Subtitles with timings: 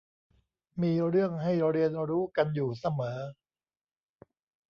[0.81, 3.19] มีเรื่องให้เรียนรู้กันอยู่เสมอ